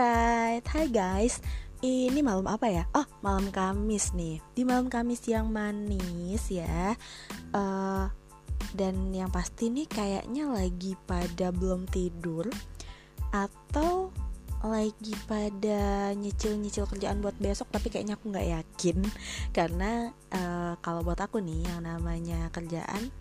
[0.00, 1.44] Alright, hai guys.
[1.84, 2.88] Ini malam apa ya?
[2.96, 4.40] Oh, malam Kamis nih.
[4.56, 6.96] Di malam Kamis yang manis ya.
[7.52, 8.08] Uh,
[8.72, 12.48] Dan yang pasti nih kayaknya lagi pada belum tidur
[13.28, 14.08] Atau
[14.64, 19.04] lagi pada nyicil-nyicil kerjaan buat besok Tapi kayaknya aku gak yakin.
[19.52, 23.12] Karena uh, kalau buat aku nih yang namanya kerjaan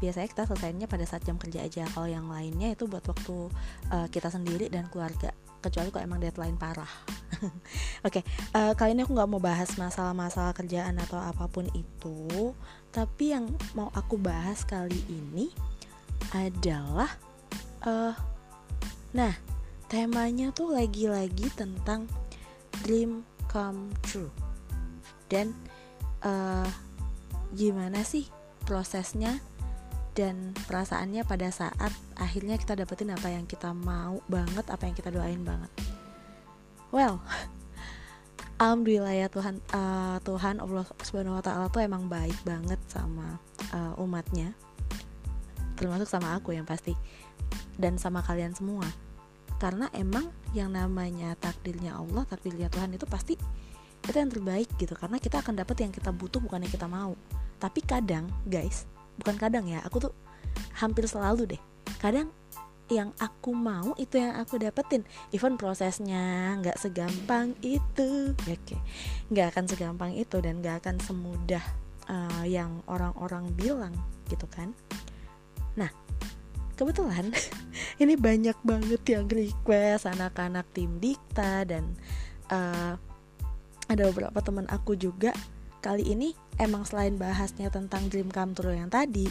[0.00, 1.84] biasanya kita selesainya pada saat jam kerja aja.
[1.90, 3.50] Kalau yang lainnya itu buat waktu
[3.92, 6.88] uh, kita sendiri dan keluarga kecuali kalau emang deadline parah.
[8.06, 8.22] Oke okay,
[8.56, 12.52] uh, eh, kali ini aku nggak mau bahas masalah-masalah kerjaan atau apa pun itu
[12.90, 15.54] tapi yang mau aku bahas kali ini
[16.34, 17.08] adalah
[17.86, 18.12] uh,
[19.14, 19.32] nah
[19.90, 22.06] temanya tuh lagi-lagi tentang
[22.86, 24.30] dream come true.
[25.26, 25.50] Dan
[26.22, 26.66] uh,
[27.50, 28.30] gimana sih
[28.62, 29.42] prosesnya
[30.14, 35.10] dan perasaannya pada saat akhirnya kita dapetin apa yang kita mau banget, apa yang kita
[35.14, 35.70] doain banget.
[36.90, 37.22] Well,
[38.62, 43.38] alhamdulillah ya Tuhan uh, Tuhan Allah Subhanahu Wa Taala tuh emang baik banget sama
[43.70, 44.52] uh, umatnya,
[45.78, 46.92] termasuk sama aku yang pasti
[47.78, 48.86] dan sama kalian semua.
[49.60, 53.36] Karena emang yang namanya takdirnya Allah, takdirnya Tuhan itu pasti
[54.00, 54.96] itu yang terbaik gitu.
[54.96, 57.12] Karena kita akan dapet yang kita butuh bukan yang kita mau.
[57.60, 58.88] Tapi kadang, guys,
[59.20, 60.12] bukan kadang ya aku tuh
[60.80, 61.62] hampir selalu deh.
[62.00, 62.32] Kadang
[62.90, 65.06] yang aku mau itu yang aku dapetin.
[65.30, 68.34] Even prosesnya nggak segampang itu.
[68.48, 68.76] Ya oke.
[69.30, 71.62] Nggak akan segampang itu dan nggak akan semudah
[72.10, 73.94] uh, yang orang-orang bilang
[74.26, 74.74] gitu kan.
[75.78, 75.92] Nah
[76.74, 77.30] kebetulan
[78.02, 81.94] ini banyak banget yang request anak-anak tim dikta dan
[82.48, 82.96] uh,
[83.90, 85.34] ada beberapa teman aku juga
[85.80, 89.26] kali ini emang selain bahasnya tentang dream come true yang tadi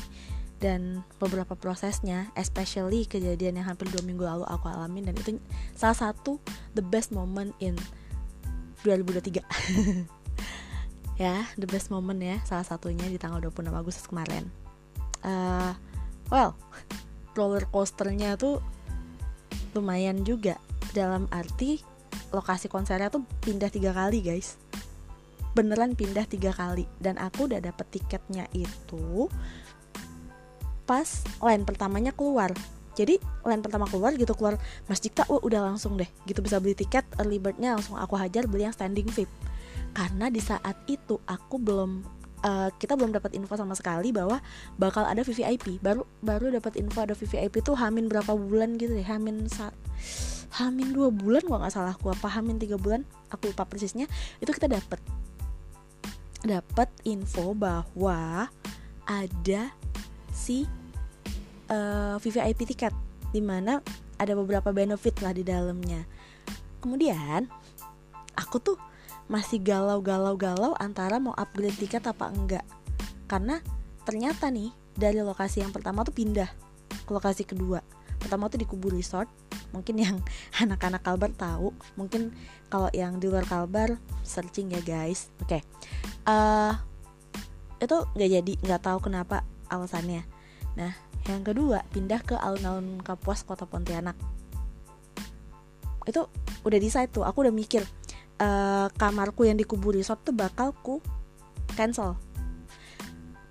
[0.59, 5.39] dan beberapa prosesnya, especially kejadian yang hampir dua minggu lalu aku alamin dan itu
[5.71, 6.35] salah satu
[6.75, 7.79] the best moment in
[8.83, 9.39] 2023
[11.23, 14.51] ya the best moment ya salah satunya di tanggal 26 Agustus kemarin.
[15.23, 15.71] Uh,
[16.27, 16.55] well
[17.39, 18.59] roller coasternya tuh
[19.71, 20.59] lumayan juga
[20.91, 21.79] dalam arti
[22.35, 24.57] lokasi konsernya tuh pindah tiga kali guys
[25.53, 26.85] beneran pindah tiga kali.
[26.97, 29.29] Dan aku udah dapet tiketnya itu
[30.89, 31.05] pas
[31.45, 32.49] line pertamanya keluar.
[32.97, 36.09] Jadi line pertama keluar gitu keluar Mas Cipta oh, udah langsung deh.
[36.25, 39.29] Gitu bisa beli tiket early birdnya langsung aku hajar beli yang standing VIP.
[39.93, 42.03] Karena di saat itu aku belum
[42.43, 44.41] uh, kita belum dapat info sama sekali bahwa
[44.75, 49.05] bakal ada VVIP baru baru dapat info ada VVIP tuh hamin berapa bulan gitu deh.
[49.05, 49.73] Hamin saat
[50.57, 54.09] hamin dua bulan gak nggak salah aku apa hamin tiga bulan aku lupa persisnya
[54.41, 54.97] itu kita dapat
[56.43, 58.47] dapat info bahwa
[59.09, 59.61] ada
[60.31, 60.63] si
[61.69, 62.93] uh, eh, VVIP tiket
[63.29, 63.83] di mana
[64.19, 66.03] ada beberapa benefit lah di dalamnya.
[66.79, 67.47] Kemudian
[68.35, 68.77] aku tuh
[69.29, 72.65] masih galau-galau-galau antara mau upgrade tiket apa enggak.
[73.29, 73.61] Karena
[74.03, 76.49] ternyata nih dari lokasi yang pertama tuh pindah
[77.05, 77.79] ke lokasi kedua.
[78.19, 79.31] Pertama tuh di Kubu Resort,
[79.71, 80.17] mungkin yang
[80.63, 81.71] anak-anak Kalbar tahu.
[81.95, 82.35] Mungkin
[82.67, 85.31] kalau yang di luar Kalbar searching ya guys.
[85.41, 85.59] Oke.
[85.59, 85.61] Okay.
[86.27, 86.75] uh,
[87.79, 90.27] eh, itu nggak jadi nggak tahu kenapa alasannya.
[90.75, 90.91] Nah
[91.27, 94.19] yang kedua pindah ke alun-alun Kapuas kota Pontianak.
[96.03, 96.27] Itu
[96.67, 97.23] udah decide tuh.
[97.23, 97.87] Aku udah mikir
[98.43, 100.99] uh, kamarku yang di Kubu Resort tuh bakal ku
[101.77, 102.19] cancel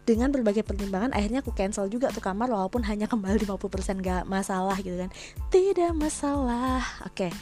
[0.09, 4.81] dengan berbagai pertimbangan akhirnya aku cancel juga tuh kamar walaupun hanya kembali 50% gak masalah
[4.81, 5.13] gitu kan.
[5.53, 6.81] Tidak masalah.
[7.05, 7.29] Oke.
[7.29, 7.33] Okay.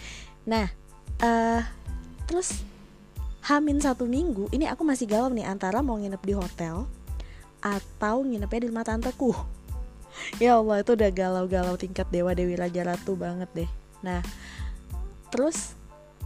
[0.43, 0.66] nah
[1.22, 1.62] uh,
[2.27, 2.66] terus
[3.47, 6.91] Hamin satu minggu ini aku masih galau nih antara mau nginep di hotel
[7.62, 9.31] atau nginepnya di rumah tanteku.
[10.41, 13.71] Ya Allah itu udah galau-galau tingkat dewa dewi raja ratu banget deh.
[14.00, 14.25] Nah
[15.28, 15.77] terus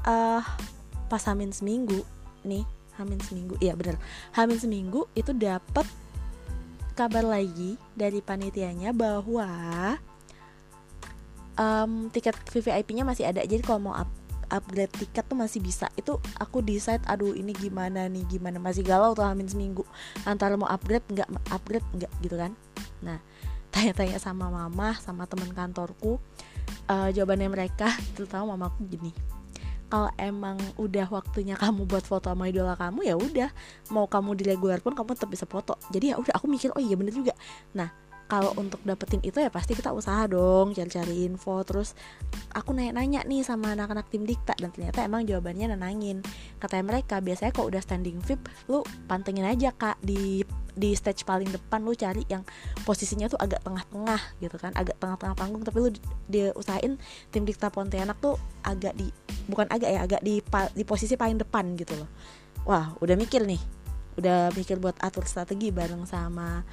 [0.06, 0.40] uh,
[1.10, 2.06] pas Hamin seminggu
[2.46, 2.62] nih
[2.94, 3.98] Hamin seminggu iya bener
[4.30, 5.82] Hamin seminggu itu dapat
[6.92, 9.48] kabar lagi dari panitianya bahwa
[11.58, 13.42] um, tiket VVIP-nya masih ada.
[13.42, 14.10] Jadi kalau mau up,
[14.50, 15.86] upgrade tiket tuh masih bisa.
[15.94, 19.86] Itu aku decide aduh ini gimana nih, gimana masih galau tuh hamin seminggu
[20.26, 22.52] antara mau upgrade nggak upgrade nggak gitu kan.
[23.00, 23.18] Nah,
[23.74, 26.18] tanya-tanya sama mama sama teman kantorku
[26.90, 27.86] uh, jawabannya mereka
[28.18, 29.10] terutama mamaku gini
[29.90, 33.50] kalau emang udah waktunya kamu buat foto sama idola kamu ya udah.
[33.90, 35.74] Mau kamu di regular pun kamu tetap bisa foto.
[35.90, 37.34] Jadi ya udah aku mikir oh iya bener juga.
[37.74, 37.90] Nah
[38.30, 41.58] kalau untuk dapetin itu ya pasti kita usaha dong cari-cari info.
[41.66, 41.98] Terus
[42.54, 46.22] aku nanya-nanya nih sama anak-anak tim dikta dan ternyata emang jawabannya nenangin.
[46.62, 50.46] Katanya mereka biasanya kalau udah standing VIP lu pantengin aja kak di
[50.80, 52.40] di stage paling depan lu cari yang
[52.88, 55.90] posisinya tuh agak tengah-tengah gitu kan agak tengah-tengah panggung tapi lu
[56.26, 56.96] dia usahain
[57.28, 59.12] tim Dikta Pontianak tuh agak di
[59.44, 60.40] bukan agak ya agak di
[60.72, 62.08] di posisi paling depan gitu loh
[62.64, 63.60] wah udah mikir nih
[64.16, 66.64] udah mikir buat atur strategi bareng sama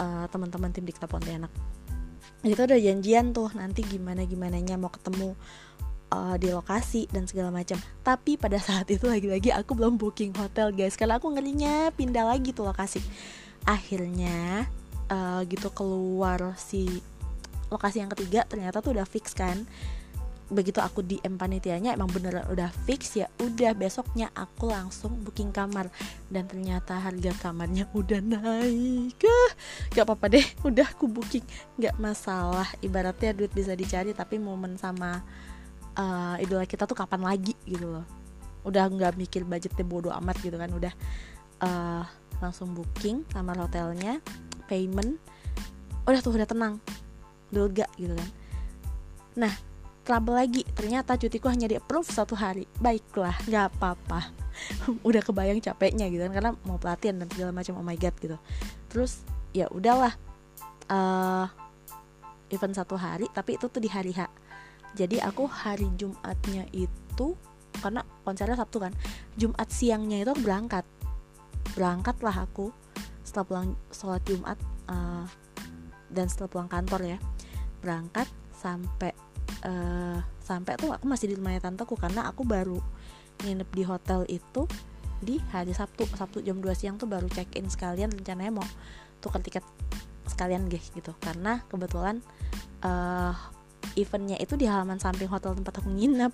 [0.00, 1.52] uh, teman-teman tim Dikta Pontianak
[2.40, 5.36] itu udah janjian tuh nanti gimana gimana nya mau ketemu
[6.10, 7.78] uh, di lokasi dan segala macam.
[8.02, 12.50] Tapi pada saat itu lagi-lagi aku belum booking hotel guys, karena aku ngerinya pindah lagi
[12.50, 13.00] tuh lokasi.
[13.68, 14.68] Akhirnya
[15.10, 17.02] uh, gitu keluar si
[17.70, 19.66] lokasi yang ketiga ternyata tuh udah fix kan.
[20.50, 25.54] Begitu aku di M panitianya emang beneran udah fix ya udah besoknya aku langsung booking
[25.54, 25.86] kamar.
[26.26, 29.22] Dan ternyata harga kamarnya udah naik.
[29.94, 31.46] Gak apa-apa deh udah aku booking.
[31.78, 35.22] Gak masalah ibaratnya duit bisa dicari tapi momen sama
[35.94, 38.06] uh, idola kita tuh kapan lagi gitu loh.
[38.60, 40.92] Udah nggak mikir budgetnya bodoh amat gitu kan udah
[41.60, 42.04] uh,
[42.40, 44.18] langsung booking kamar hotelnya
[44.66, 45.20] payment.
[46.08, 46.80] Udah tuh udah tenang.
[47.52, 48.28] Lega gitu kan.
[49.46, 49.52] Nah
[50.02, 50.62] trouble lagi.
[50.74, 52.64] Ternyata cutiku hanya di approve satu hari.
[52.80, 54.32] Baiklah nggak apa-apa.
[55.08, 58.36] Udah kebayang capeknya gitu kan karena mau pelatihan dan segala macam oh my god gitu.
[58.90, 59.22] Terus
[59.54, 60.14] ya udahlah.
[60.90, 61.46] Uh,
[62.50, 64.26] event satu hari tapi itu tuh di hari H.
[64.98, 67.38] Jadi aku hari Jumatnya itu
[67.78, 68.92] karena konsernya Sabtu kan
[69.38, 70.84] Jumat siangnya itu berangkat berangkat
[71.78, 72.72] lah aku
[73.22, 74.58] setelah pulang sholat Jumat
[74.90, 75.26] uh,
[76.10, 77.18] dan setelah pulang kantor ya.
[77.80, 78.26] Berangkat
[78.56, 79.14] sampai
[79.64, 82.76] uh, sampai tuh aku masih di rumahnya tanteku karena aku baru
[83.46, 84.68] nginep di hotel itu
[85.20, 88.66] di hari Sabtu Sabtu jam 2 siang tuh baru check in sekalian rencananya mau
[89.20, 89.64] tukar tiket
[90.28, 91.12] sekalian guys gitu.
[91.20, 92.24] Karena kebetulan
[92.84, 93.32] uh,
[93.98, 96.32] eventnya itu di halaman samping hotel tempat aku nginep.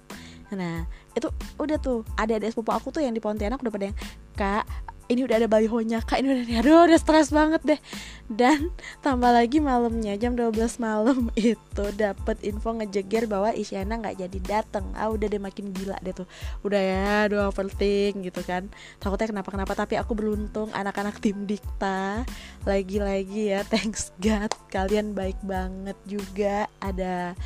[0.55, 1.29] Nah itu
[1.59, 3.99] udah tuh ada ada sepupu aku tuh yang di Pontianak udah pada yang
[4.37, 4.66] kak
[5.07, 6.19] ini udah ada balihonya kak.
[6.23, 7.81] Ini udah aduh udah stres banget deh.
[8.27, 8.75] Dan
[9.07, 14.91] tambah lagi malamnya jam 12 malam itu dapat info ngejeger bahwa Isyana nggak jadi dateng.
[14.99, 16.27] Ah udah deh makin gila deh tuh.
[16.67, 18.67] Udah ya dua overthink gitu kan.
[18.99, 20.75] Takutnya kenapa kenapa tapi aku beruntung.
[20.75, 22.27] Anak-anak tim dikta
[22.67, 26.67] lagi-lagi ya thanks God kalian baik banget juga.
[26.83, 27.39] Ada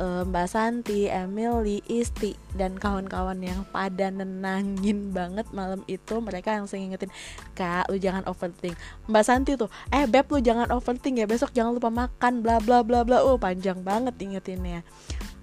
[0.00, 6.16] um, Mbak Santi, Emily, Isti dan kawan-kawan yang pada nenangin banget malam itu.
[6.24, 7.10] Mereka yang sering ingetin
[7.58, 8.78] kak lu jangan overthink.
[9.10, 11.26] Mbak Santi tuh eh beb lu jangan overthink ya.
[11.26, 13.26] Besok jangan lupa makan bla bla bla bla.
[13.26, 14.86] Oh panjang banget ingetinnya.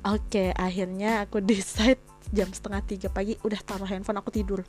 [0.08, 2.00] Oke akhirnya aku decide
[2.32, 4.62] jam setengah tiga pagi udah taruh handphone aku tidur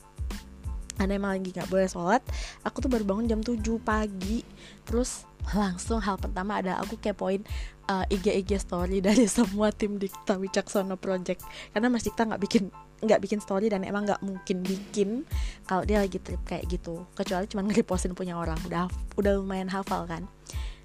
[0.96, 2.22] karena emang lagi nggak boleh sholat
[2.62, 4.42] aku tuh baru bangun jam 7 pagi.
[4.84, 5.24] Terus
[5.56, 7.42] langsung hal pertama ada aku kepoin
[7.88, 11.42] uh, IG IG story dari semua tim Dikta Wicaksono Project.
[11.72, 12.68] Karena Mas Dikta nggak bikin
[13.00, 15.24] nggak bikin story dan emang nggak mungkin bikin
[15.64, 17.08] kalau dia lagi trip kayak gitu.
[17.16, 18.58] Kecuali cuma nge punya orang.
[18.68, 20.28] Udah udah lumayan hafal kan.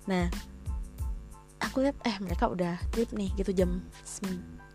[0.08, 0.32] Nah
[1.60, 3.84] aku lihat eh mereka udah trip nih gitu jam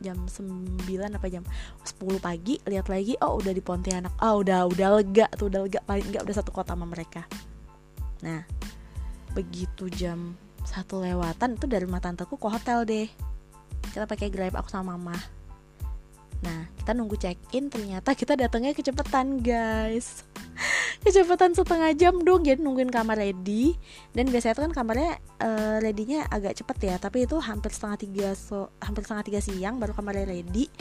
[0.01, 1.45] jam 9 apa jam
[1.85, 4.17] 10 pagi lihat lagi oh udah di Pontianak.
[4.25, 5.81] Oh udah udah lega tuh udah lega.
[5.85, 7.25] Paling nggak udah satu kota sama mereka.
[8.25, 8.45] Nah
[9.37, 10.35] begitu jam
[10.67, 13.09] satu lewatan itu dari rumah tanteku ke hotel deh.
[13.81, 15.40] Kita pakai grab aku sama mama
[16.41, 20.25] Nah, kita nunggu check-in ternyata kita datangnya kecepatan, guys.
[21.05, 23.77] kecepatan setengah jam dong, jadi nungguin kamar ready.
[24.17, 28.73] Dan biasanya kan kamarnya uh, ready-nya agak cepet ya, tapi itu hampir setengah tiga so,
[28.81, 30.73] hampir setengah tiga siang baru kamarnya ready.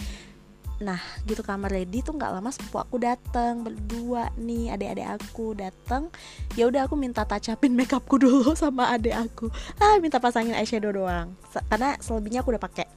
[0.79, 6.07] Nah, gitu kamar ready tuh nggak lama sepupu aku datang berdua nih, adik-adik aku datang.
[6.55, 9.51] Ya udah aku minta touch upin makeupku dulu sama adik aku.
[9.75, 11.35] Ah, minta pasangin eyeshadow doang.
[11.67, 12.87] Karena selebihnya aku udah pakai.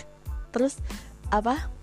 [0.56, 0.80] Terus
[1.28, 1.75] apa?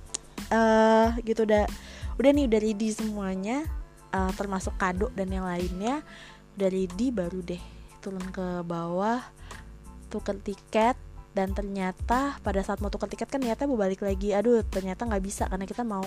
[0.51, 1.69] Uh, gitu udah
[2.17, 3.63] udah nih udah ready semuanya
[4.11, 6.01] uh, termasuk kado dan yang lainnya
[6.59, 7.63] udah ready baru deh
[8.03, 9.23] turun ke bawah
[10.13, 10.99] tuker tiket
[11.33, 14.37] dan ternyata pada saat mau tuker tiket kan niatnya mau balik lagi.
[14.37, 16.05] Aduh ternyata nggak bisa karena kita mau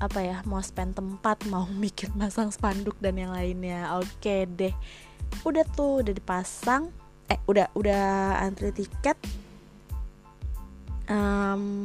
[0.00, 3.94] apa ya mau spend tempat mau mikir masang spanduk dan yang lainnya.
[4.02, 4.74] Oke deh.
[5.46, 6.90] Udah tuh udah dipasang.
[7.30, 9.14] Eh udah udah antri tiket.
[11.06, 11.82] Um,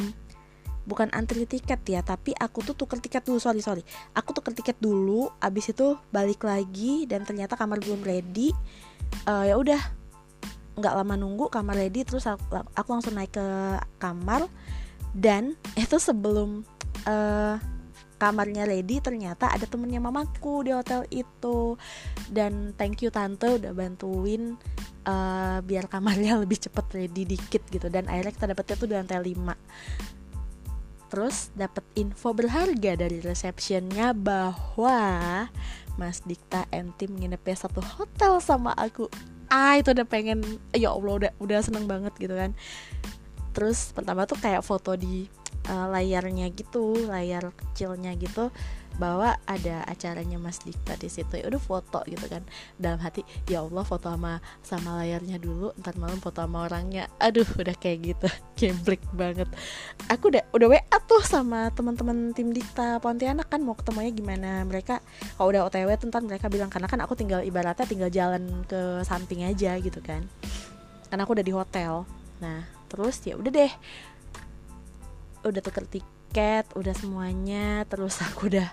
[0.85, 3.81] bukan antri tiket ya tapi aku tuh tuker tiket dulu sorry sorry.
[4.13, 8.53] Aku tuker tiket dulu abis itu balik lagi dan ternyata kamar belum ready.
[9.25, 9.81] Uh, ya udah
[10.75, 13.47] nggak lama nunggu kamar ready terus aku, aku langsung naik ke
[13.97, 14.45] kamar.
[15.11, 16.61] Dan itu sebelum
[17.09, 17.57] uh,
[18.15, 21.75] kamarnya ready ternyata ada temennya mamaku di hotel itu.
[22.29, 24.53] Dan thank you tante udah bantuin
[25.09, 27.89] uh, biar kamarnya lebih cepet ready dikit gitu.
[27.89, 30.13] Dan akhirnya kita dapetnya tuh di lantai 5
[31.15, 34.99] terus dapat info berharga dari resepsionnya bahwa
[35.95, 39.07] Mas Dikta and tim nginepnya satu hotel sama aku.
[39.47, 40.43] Ah itu udah pengen
[40.75, 42.51] ya Allah udah udah seneng banget gitu kan.
[43.55, 45.31] Terus pertama tuh kayak foto di
[45.71, 48.51] uh, layarnya gitu layar kecilnya gitu
[48.95, 51.35] bahwa ada acaranya Mas Dikta di situ.
[51.35, 52.43] Ya udah foto gitu kan.
[52.79, 57.11] Dalam hati ya Allah foto sama sama layarnya dulu ntar malam foto sama orangnya.
[57.19, 58.27] Aduh udah kayak gitu.
[58.59, 59.47] Geblek banget.
[60.07, 64.63] Aku udah udah WA tuh sama teman-teman tim Dikta Pontianak kan mau ketemunya gimana.
[64.63, 65.03] Mereka
[65.35, 69.43] kalau udah OTW ntar mereka bilang karena kan aku tinggal ibaratnya tinggal jalan ke samping
[69.43, 70.23] aja gitu kan.
[71.11, 72.07] Karena aku udah di hotel.
[72.39, 73.71] Nah terus ya udah deh.
[75.45, 76.14] Udah tuker tiket
[76.75, 77.87] udah semuanya.
[77.87, 78.67] Terus aku udah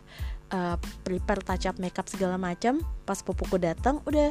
[0.52, 4.31] uh, prepare touch up makeup segala macam pas pupuku datang udah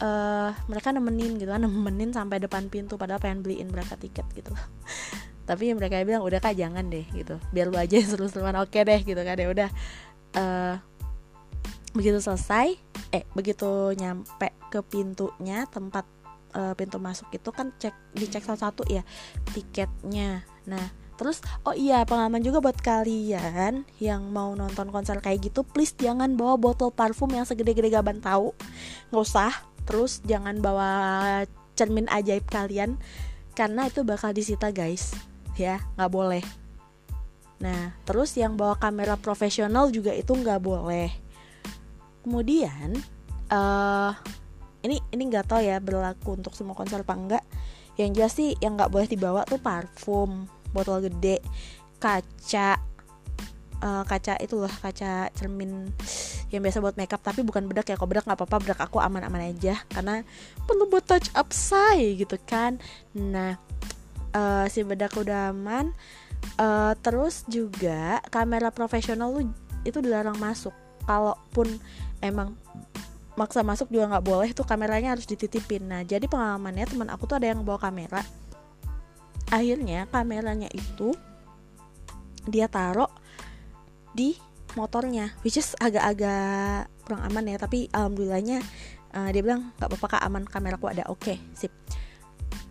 [0.00, 4.52] uh, mereka nemenin gitu kan nemenin sampai depan pintu padahal pengen beliin berapa tiket gitu.
[5.48, 7.40] Tapi mereka bilang udah kak jangan deh gitu.
[7.52, 8.56] Biar lu aja seru-seruan.
[8.60, 9.36] Oke deh gitu kan.
[9.36, 9.70] Ya udah
[10.36, 10.74] uh,
[11.96, 12.76] begitu selesai
[13.08, 16.04] eh begitu nyampe ke pintunya tempat
[16.52, 19.02] uh, pintu masuk itu kan cek dicek satu-satu ya
[19.56, 20.44] tiketnya.
[20.68, 25.90] Nah Terus oh iya pengalaman juga buat kalian yang mau nonton konser kayak gitu please
[25.98, 28.54] jangan bawa botol parfum yang segede-gede gaban tahu.
[29.10, 29.52] Nggak usah.
[29.82, 30.90] Terus jangan bawa
[31.74, 33.02] cermin ajaib kalian
[33.58, 35.10] karena itu bakal disita guys.
[35.58, 36.44] Ya nggak boleh.
[37.58, 41.10] Nah terus yang bawa kamera profesional juga itu nggak boleh.
[42.22, 42.94] Kemudian
[43.50, 44.14] uh,
[44.86, 47.44] ini ini nggak tahu ya berlaku untuk semua konser apa enggak
[47.98, 51.42] yang jelas sih yang nggak boleh dibawa tuh parfum botol gede
[51.98, 52.78] kaca
[53.82, 55.90] uh, kaca itu loh kaca cermin
[56.48, 57.96] yang biasa buat makeup tapi bukan bedak ya.
[57.98, 59.84] Kalau bedak nggak apa-apa bedak aku aman-aman aja.
[59.92, 60.24] Karena
[60.64, 62.80] perlu buat touch up say gitu kan.
[63.12, 63.60] Nah
[64.32, 65.92] uh, si bedak udah aman.
[66.54, 69.50] Uh, terus juga kamera profesional lu
[69.84, 70.72] itu dilarang masuk.
[71.04, 71.80] Kalaupun
[72.24, 72.56] emang
[73.38, 75.84] maksa masuk juga nggak boleh tuh kameranya harus dititipin.
[75.86, 78.24] Nah jadi pengalamannya teman aku tuh ada yang bawa kamera
[79.48, 81.16] akhirnya kameranya itu
[82.48, 83.10] dia taruh
[84.12, 84.36] di
[84.76, 88.60] motornya which is agak-agak kurang aman ya tapi alhamdulillahnya
[89.16, 91.08] uh, dia bilang nggak apa-apa kak aman kameraku ada.
[91.08, 91.72] Oke okay, sip.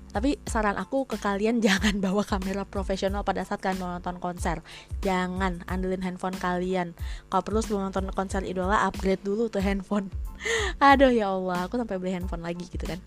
[0.07, 4.61] Tapi saran aku ke kalian jangan bawa kamera profesional pada saat kalian mau nonton konser.
[5.01, 6.93] Jangan andelin handphone kalian.
[7.29, 10.09] Kalau perlu sebelum nonton konser idola upgrade dulu tuh handphone.
[10.81, 13.01] Aduh ya Allah aku sampai beli handphone lagi gitu kan.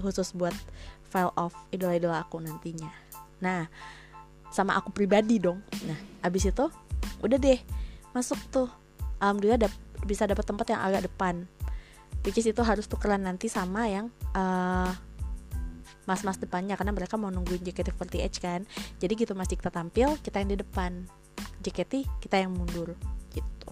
[0.00, 0.56] Khusus buat
[1.12, 3.01] file of idola-idola aku nantinya
[3.42, 3.66] nah
[4.52, 5.64] sama aku pribadi dong.
[5.88, 6.68] Nah abis itu
[7.24, 7.58] udah deh
[8.12, 8.68] masuk tuh.
[9.18, 11.48] Alhamdulillah dap bisa dapat tempat yang agak depan.
[12.22, 14.92] Which is itu harus tukeran nanti sama yang uh,
[16.06, 16.78] mas-mas depannya.
[16.78, 18.60] Karena mereka mau nungguin JKT48 kan.
[19.02, 21.08] Jadi gitu mas kita tampil kita yang di depan.
[21.64, 22.94] JKT kita yang mundur.
[23.34, 23.68] Gitu.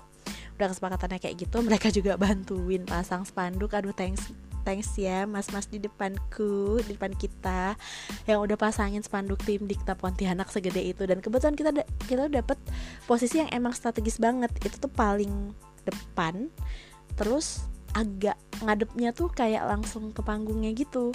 [0.59, 3.71] Udah kesepakatannya kayak gitu mereka juga bantuin pasang spanduk.
[3.77, 7.75] Aduh thanks thanks ya mas-mas di depanku di depan kita
[8.25, 11.05] yang udah pasangin spanduk tim Dikta Pontianak segede itu.
[11.05, 11.71] Dan kebetulan kita
[12.07, 12.59] kita dapet
[13.05, 14.51] posisi yang emang strategis banget.
[14.63, 16.49] Itu tuh paling depan
[17.19, 21.11] terus agak ngadepnya tuh kayak langsung ke panggungnya gitu.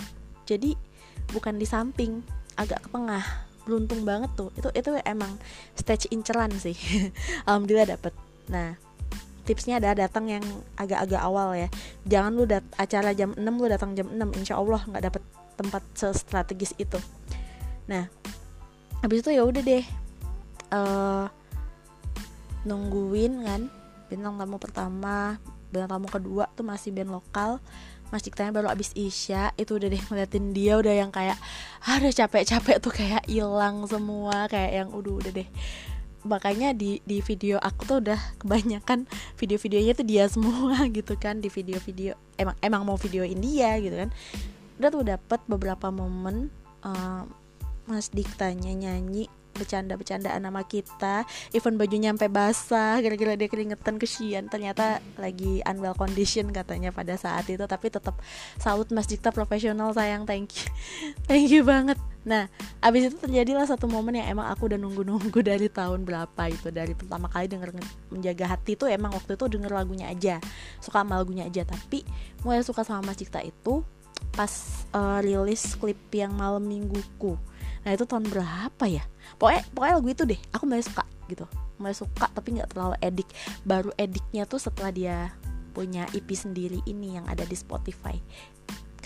[0.46, 0.78] Jadi
[1.34, 2.22] bukan di samping
[2.56, 3.24] agak ke tengah.
[3.66, 4.54] Beruntung banget tuh.
[4.54, 5.42] Itu itu emang
[5.74, 6.78] stage inceran sih.
[7.50, 8.14] Alhamdulillah dapet.
[8.46, 8.85] Nah
[9.46, 10.44] tipsnya ada datang yang
[10.75, 11.70] agak-agak awal ya.
[12.10, 15.24] Jangan lu dat acara jam 6 lu datang jam 6 insya Allah nggak dapet
[15.56, 16.98] tempat strategis itu.
[17.88, 18.10] Nah
[19.06, 19.86] habis itu ya udah deh
[20.74, 21.30] uh,
[22.66, 23.62] nungguin kan
[24.10, 25.38] bintang tamu pertama
[25.70, 27.62] bintang tamu kedua tuh masih band lokal
[28.14, 31.38] Mas Diktanya baru abis Isya itu udah deh ngeliatin dia udah yang kayak
[31.86, 35.50] ada capek-capek tuh kayak hilang semua kayak yang udah udah deh
[36.25, 39.05] makanya di di video aku tuh udah kebanyakan
[39.38, 44.10] video-videonya tuh dia semua gitu kan di video-video emang emang mau videoin dia gitu kan.
[44.82, 46.51] Udah tuh dapat beberapa momen
[46.84, 47.24] uh,
[47.86, 51.24] Mas Diktanya nyanyi bercanda-bercandaan nama kita
[51.55, 54.51] even baju nyampe basah gara-gara dia keringetan kesian.
[54.51, 58.20] Ternyata lagi unwell condition katanya pada saat itu tapi tetap
[58.60, 60.27] salut Mas Dikta profesional sayang.
[60.27, 60.67] Thank you.
[61.29, 62.50] Thank you banget nah
[62.82, 66.74] abis itu terjadilah satu momen yang emang aku udah nunggu-nunggu dari tahun berapa itu.
[66.74, 67.72] Dari pertama kali denger
[68.10, 70.41] menjaga hati tuh emang waktu itu denger lagunya aja.
[70.82, 71.63] Suka sama lagunya aja.
[71.63, 72.01] Tapi
[72.41, 73.86] mulai suka sama Mas Dikta itu
[74.34, 74.51] pas
[74.91, 77.38] uh, rilis klip yang malam mingguku.
[77.86, 79.05] Nah itu tahun berapa ya?
[79.38, 80.39] Pokoknya pokoknya lagu itu deh.
[80.51, 81.46] Aku mulai suka gitu.
[81.77, 83.29] Mulai suka tapi nggak terlalu edik.
[83.62, 85.29] Baru ediknya tuh setelah dia
[85.75, 88.15] punya EP sendiri ini yang ada di Spotify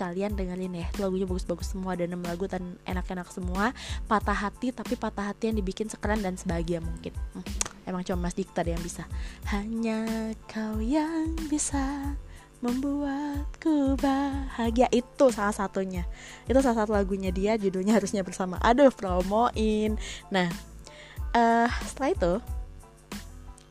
[0.00, 0.88] kalian dengerin ya.
[0.96, 3.76] Lagunya bagus-bagus semua ada enam lagu dan enak-enak semua.
[4.08, 7.12] Patah hati tapi patah hati yang dibikin sekeren dan sebahagia mungkin.
[7.36, 7.44] Hmm,
[7.84, 9.04] emang cuma Mas Dikta yang bisa.
[9.52, 12.16] Hanya kau yang bisa
[12.64, 14.88] membuatku bahagia.
[14.88, 16.08] Itu salah satunya.
[16.48, 18.56] Itu salah satu lagunya dia judulnya harusnya bersama.
[18.64, 20.00] Aduh promoin.
[20.32, 20.48] Nah
[21.36, 22.32] uh, setelah itu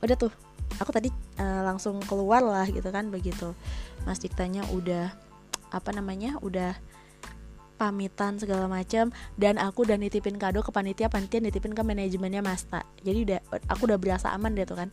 [0.06, 0.34] udah tuh.
[0.80, 3.52] Aku tadi uh, langsung keluar lah gitu kan begitu.
[4.08, 5.12] Mas Diktanya udah
[5.70, 6.78] apa namanya udah
[7.80, 12.84] pamitan segala macam dan aku udah nitipin kado ke panitia panitia nitipin ke manajemennya Masta
[13.08, 13.40] jadi udah
[13.72, 14.92] aku udah berasa aman deh tuh kan.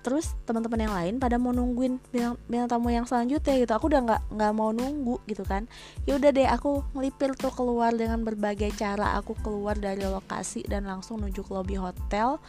[0.00, 3.72] Terus teman-teman yang lain pada mau nungguin bintang, bintang tamu yang selanjutnya gitu.
[3.76, 5.68] Aku udah nggak nggak mau nunggu gitu kan.
[6.08, 9.20] Ya udah deh aku ngelipir tuh keluar dengan berbagai cara.
[9.20, 12.40] Aku keluar dari lokasi dan langsung menuju ke lobby hotel.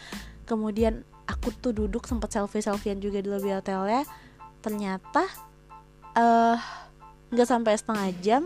[0.47, 4.07] Kemudian aku tuh duduk sempat selfie selfiean juga di lobby hotelnya.
[4.63, 5.27] Ternyata
[6.15, 6.59] eh uh,
[7.31, 8.41] nggak sampai setengah jam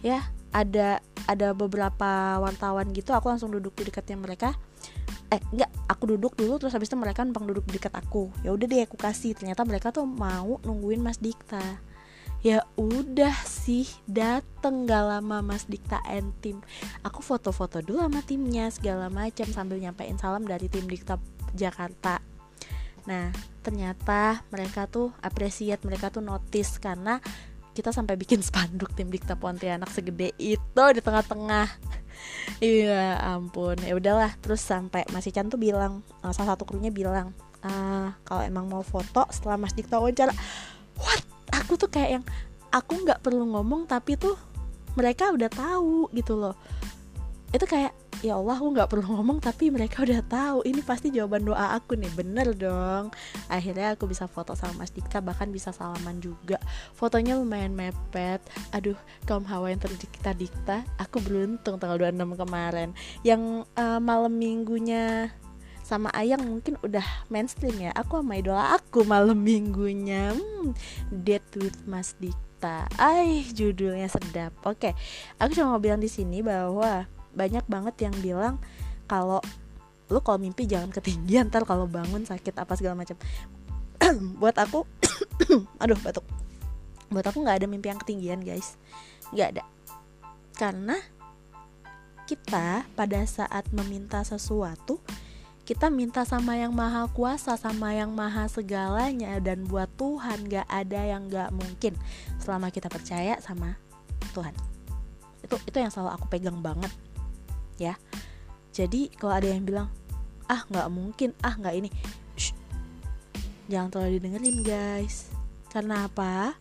[0.00, 4.52] ya ada ada beberapa wartawan gitu aku langsung duduk di dekatnya mereka.
[5.32, 8.28] Eh enggak aku duduk dulu terus habis itu mereka numpang duduk di dekat aku.
[8.44, 9.32] Ya udah deh aku kasih.
[9.32, 11.62] Ternyata mereka tuh mau nungguin Mas Dikta.
[12.44, 14.84] Ya udah sih dateng.
[14.84, 16.60] Gak lama Mas Dikta and tim
[17.00, 21.16] aku foto-foto dulu sama timnya segala macam sambil nyampein salam dari tim Dikta
[21.56, 22.20] Jakarta.
[23.08, 23.32] Nah
[23.64, 27.22] ternyata mereka tuh appreciate mereka tuh notice karena
[27.72, 31.68] kita sampai bikin spanduk tim Dikta Pontianak segede itu di tengah-tengah.
[32.62, 33.74] Iya ampun.
[33.82, 37.34] Ya udahlah terus sampai Mas Ican tuh bilang uh, salah satu krunya bilang
[37.66, 40.30] uh, kalau emang mau foto setelah Mas Dikta wawancara.
[41.02, 41.26] What?
[41.50, 42.24] Aku tuh kayak yang
[42.70, 44.38] aku nggak perlu ngomong tapi tuh
[44.94, 46.54] mereka udah tahu gitu loh.
[47.50, 47.90] Itu kayak
[48.22, 50.58] ya Allah aku nggak perlu ngomong tapi mereka udah tahu.
[50.62, 52.08] Ini pasti jawaban doa aku nih.
[52.14, 53.10] Bener dong.
[53.50, 56.62] Akhirnya aku bisa foto sama Mas Dika bahkan bisa salaman juga.
[56.94, 58.40] Fotonya lumayan mepet.
[58.70, 62.88] Aduh kaum hawa yang kita dikta aku beruntung tanggal 26 kemarin.
[63.26, 65.34] Yang uh, malam minggunya
[65.82, 67.90] sama Ayang mungkin udah mainstream ya.
[67.98, 70.30] Aku sama idola aku malam minggunya.
[70.30, 70.78] Hmm,
[71.10, 72.86] date with Mas Dikta.
[73.02, 74.54] Ay judulnya sedap.
[74.62, 74.94] Oke
[75.42, 78.54] aku cuma mau bilang di sini bahwa banyak banget yang bilang
[79.08, 79.40] kalau
[80.12, 83.16] lu kalau mimpi jangan ketinggian ntar kalau bangun sakit apa segala macam.
[84.40, 84.84] Buat aku
[85.82, 86.24] aduh batuk.
[87.08, 88.76] Buat aku nggak ada mimpi yang ketinggian guys.
[89.32, 89.64] Nggak ada.
[90.52, 90.96] Karena
[92.28, 95.00] kita pada saat meminta sesuatu
[95.62, 101.00] kita minta sama yang maha kuasa sama yang maha segalanya dan buat Tuhan gak ada
[101.06, 101.94] yang gak mungkin.
[102.42, 103.78] Selama kita percaya sama
[104.34, 104.50] Tuhan.
[105.38, 106.90] Itu itu yang selalu aku pegang banget
[107.82, 107.94] ya
[108.70, 109.88] jadi kalau ada yang bilang
[110.46, 111.88] ah nggak mungkin ah nggak ini
[112.38, 112.54] Shh,
[113.66, 115.32] jangan terlalu didengerin guys
[115.74, 116.54] karena apa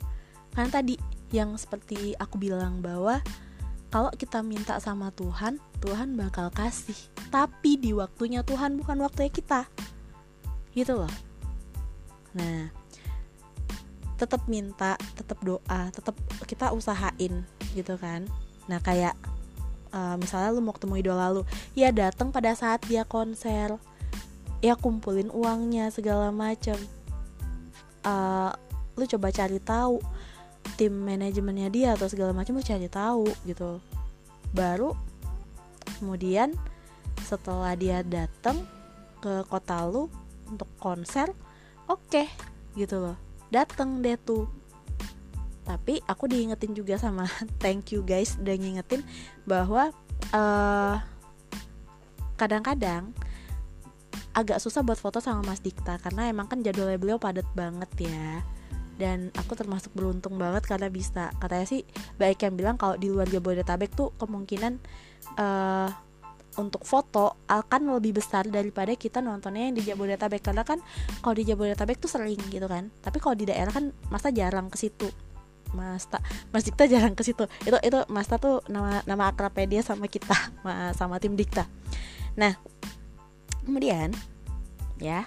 [0.56, 0.96] karena tadi
[1.32, 3.24] yang seperti aku bilang bahwa
[3.92, 6.96] kalau kita minta sama Tuhan, Tuhan bakal kasih.
[7.28, 9.68] Tapi di waktunya Tuhan bukan waktunya kita.
[10.72, 11.12] Gitu loh.
[12.32, 12.72] Nah,
[14.16, 16.16] tetap minta, tetap doa, tetap
[16.48, 17.44] kita usahain
[17.76, 18.32] gitu kan.
[18.72, 19.20] Nah, kayak
[19.92, 21.44] uh, misalnya lu mau ketemu idola lu
[21.78, 23.76] ya datang pada saat dia konser.
[24.62, 26.78] Ya kumpulin uangnya segala macam
[28.06, 28.54] uh,
[28.94, 29.98] lu coba cari tahu
[30.78, 33.82] tim manajemennya dia atau segala macam lu cari tahu gitu.
[34.54, 34.94] Baru
[35.98, 36.54] kemudian
[37.26, 38.62] setelah dia datang
[39.22, 40.10] ke kota lu
[40.50, 41.30] untuk konser
[41.90, 42.28] oke okay,
[42.78, 43.18] gitu loh.
[43.50, 44.61] Dateng deh tuh
[45.72, 47.24] tapi aku diingetin juga sama
[47.64, 49.08] thank you guys udah ngingetin
[49.48, 49.96] bahwa
[50.36, 51.00] uh,
[52.36, 53.16] kadang-kadang
[54.36, 58.44] agak susah buat foto sama Mas Dikta karena emang kan jadwalnya beliau padat banget ya.
[58.96, 61.34] Dan aku termasuk beruntung banget karena bisa.
[61.42, 61.82] Katanya sih
[62.22, 64.78] baik yang bilang kalau di luar Jabodetabek tuh kemungkinan
[65.42, 65.90] uh,
[66.62, 70.40] untuk foto akan lebih besar daripada kita nontonnya yang di Jabodetabek.
[70.46, 70.80] Karena kan
[71.20, 72.94] kalau di Jabodetabek tuh sering gitu kan.
[73.02, 75.10] Tapi kalau di daerah kan masa jarang ke situ
[75.72, 76.20] Mas Ta
[76.52, 77.48] Mas Dikta jarang ke situ.
[77.64, 80.36] Itu itu Mas Ta tuh nama nama akrabnya dia sama kita
[81.00, 81.68] sama tim Dikta.
[82.38, 82.56] Nah
[83.66, 84.12] kemudian
[85.02, 85.26] ya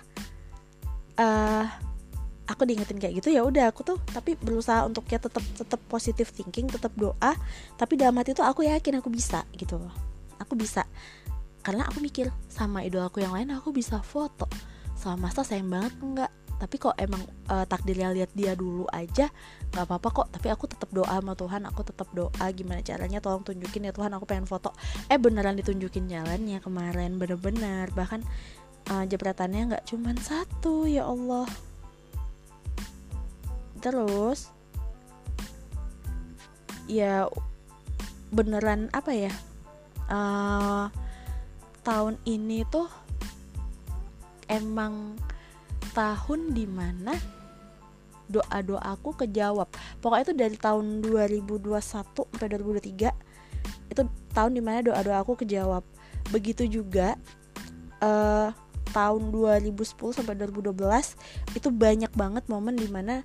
[1.19, 1.67] uh,
[2.45, 6.35] aku diingetin kayak gitu ya udah aku tuh tapi berusaha untuk ya tetap tetap positif
[6.35, 7.33] thinking tetap doa
[7.79, 9.81] tapi dalam hati tuh aku yakin aku bisa gitu.
[9.81, 9.95] Loh
[10.39, 10.85] aku bisa.
[11.65, 14.45] Karena aku mikir sama idolaku yang lain aku bisa foto.
[14.95, 16.33] Sama masa sayang banget enggak
[16.65, 17.21] tapi kok emang
[17.53, 19.29] uh, takdirnya lihat dia dulu aja
[19.69, 20.29] nggak apa-apa kok.
[20.33, 24.17] Tapi aku tetap doa sama Tuhan aku tetap doa gimana caranya tolong tunjukin ya Tuhan
[24.17, 24.73] aku pengen foto.
[25.13, 27.93] Eh beneran ditunjukin jalannya kemarin bener-bener.
[27.93, 28.25] Bahkan
[28.97, 31.45] uh, jepretannya nggak cuman satu ya Allah.
[33.85, 34.49] Terus
[36.89, 37.29] ya
[38.33, 39.33] beneran apa ya
[40.09, 40.89] uh,
[41.85, 42.89] tahun ini tuh
[44.49, 45.17] emang
[45.95, 47.15] tahun di mana
[48.29, 49.69] doa doa aku kejawab.
[50.01, 54.03] Pokoknya itu dari tahun 2021 sampai 2023 itu
[54.33, 55.85] tahun di mana doa doa aku kejawab.
[56.33, 57.15] Begitu juga
[58.01, 58.51] uh,
[58.91, 60.75] tahun 2010 sampai 2012
[61.57, 63.23] itu banyak banget momen di mana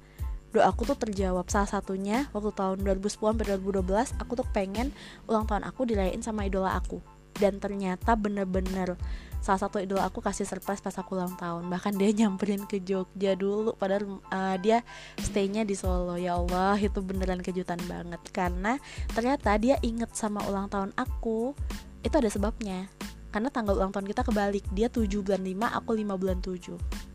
[0.49, 1.45] doaku tuh terjawab.
[1.47, 4.89] Salah satunya waktu tahun 2010 sampai 2012 aku tuh pengen
[5.29, 6.99] ulang tahun aku dirayain sama idola aku.
[7.39, 8.99] Dan ternyata bener-bener
[9.39, 11.67] salah satu idola aku kasih surprise pas aku ulang tahun.
[11.71, 14.83] Bahkan dia nyamperin ke Jogja dulu padahal uh, dia
[15.19, 16.19] staynya di Solo.
[16.19, 18.19] Ya Allah itu beneran kejutan banget.
[18.35, 18.75] Karena
[19.11, 21.55] ternyata dia inget sama ulang tahun aku
[22.03, 22.91] itu ada sebabnya.
[23.29, 27.09] Karena tanggal ulang tahun kita kebalik dia 7 bulan 5 aku 5 bulan 7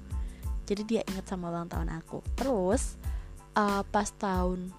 [0.65, 2.25] jadi dia inget sama ulang tahun aku.
[2.37, 2.97] Terus
[3.57, 4.73] uh, pas tahun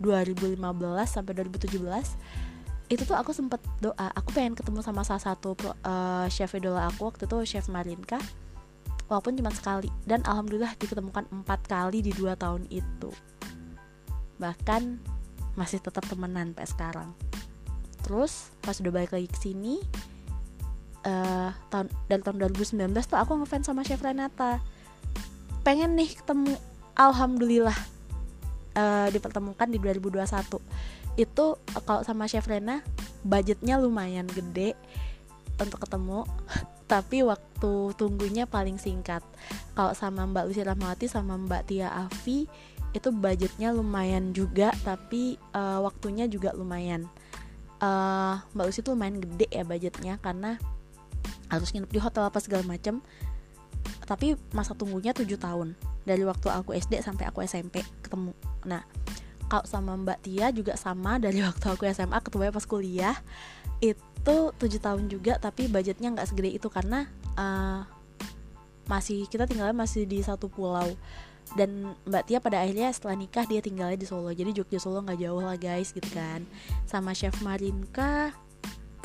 [0.00, 0.58] 2015
[1.06, 1.78] sampai 2017
[2.92, 7.08] itu tuh aku sempet doa aku pengen ketemu sama salah satu uh, chef idola aku
[7.08, 8.20] waktu itu chef Marinka
[9.08, 13.12] walaupun cuma sekali dan alhamdulillah diketemukan empat kali di dua tahun itu.
[14.40, 14.82] Bahkan
[15.56, 17.08] masih tetap temenan sampai sekarang.
[18.04, 19.84] Terus pas udah balik lagi ke sini
[21.04, 24.64] uh, tahun dari tahun 2019 tuh aku ngefans sama chef Renata.
[25.60, 26.56] Pengen nih ketemu
[26.96, 27.76] alhamdulillah
[28.76, 30.22] uh, dipertemukan di 2021
[31.20, 31.46] itu
[31.84, 32.80] kalau sama chef Rena
[33.20, 34.72] budgetnya lumayan gede
[35.60, 36.24] untuk ketemu
[36.92, 39.24] tapi waktu tunggunya paling singkat.
[39.72, 42.44] Kalau sama Mbak Lucy Rahmawati sama Mbak Tia Afi
[42.92, 47.08] itu budgetnya lumayan juga tapi uh, waktunya juga lumayan.
[47.80, 50.60] Uh, Mbak Lucy tuh lumayan gede ya budgetnya karena
[51.48, 53.04] harus nginep di hotel apa segala macam
[54.08, 58.34] tapi masa tunggunya 7 tahun dari waktu aku SD sampai aku SMP ketemu.
[58.66, 58.82] Nah
[59.52, 61.20] kalau sama Mbak Tia juga sama.
[61.20, 63.16] Dari waktu aku SMA ketemu pas kuliah.
[63.84, 67.04] Itu tujuh tahun juga tapi budgetnya nggak segede itu karena
[67.36, 67.84] uh,
[68.88, 70.88] masih kita tinggalnya masih di satu pulau.
[71.52, 74.32] Dan Mbak Tia pada akhirnya setelah nikah dia tinggalnya di Solo.
[74.32, 76.48] Jadi Jogja Solo nggak jauh lah guys gitu kan.
[76.88, 78.32] Sama Chef Marinka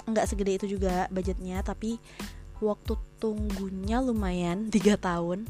[0.07, 1.59] nggak segede itu juga budgetnya.
[1.59, 1.99] Tapi
[2.63, 5.43] waktu tunggunya lumayan tiga tahun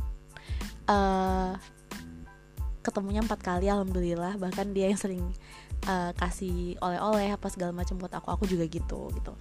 [0.88, 1.54] uh,
[2.82, 4.40] ketemunya empat kali alhamdulillah.
[4.40, 5.24] Bahkan dia yang sering
[5.86, 9.34] uh, kasih oleh-oleh apa segala macam buat aku aku juga gitu gitu.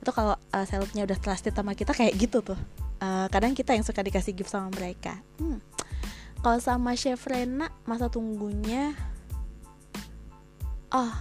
[0.00, 2.58] Itu kalau uh, salesnya udah trusted sama kita kayak gitu tuh.
[2.98, 5.20] Uh, kadang kita yang suka dikasih gift sama mereka.
[5.36, 5.60] Hmm.
[6.44, 8.92] kalau sama chef Rena masa tunggunya?
[10.92, 11.12] Oh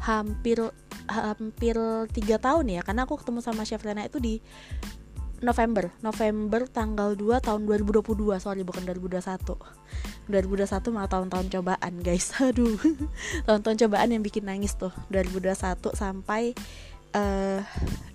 [0.00, 0.56] hampir
[1.04, 1.76] hampir
[2.16, 2.80] tiga tahun ya.
[2.80, 4.40] Karena aku ketemu sama chef Rena itu di
[5.40, 5.88] November.
[6.04, 9.56] November tanggal 2 tahun 2022 sorry bukan 2021
[10.28, 12.36] 2021 malah tahun-tahun cobaan guys.
[12.44, 12.76] Aduh.
[13.48, 14.92] Tahun-tahun cobaan yang bikin nangis tuh.
[15.08, 15.56] 2021
[15.96, 16.52] sampai
[17.16, 17.62] uh, eh,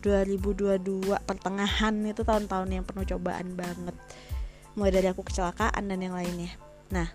[0.05, 0.77] 2022
[1.25, 3.95] pertengahan itu tahun-tahun yang penuh cobaan banget.
[4.77, 6.53] Mulai dari aku kecelakaan dan yang lainnya.
[6.93, 7.09] Nah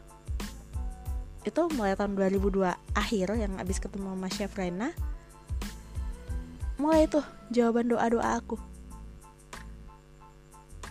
[1.40, 4.92] itu mulai tahun 2002 akhir yang abis ketemu sama Chef Rena
[6.77, 8.61] mulai tuh jawaban doa-doa aku